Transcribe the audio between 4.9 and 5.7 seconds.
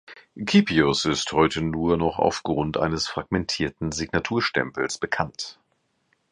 bekannt.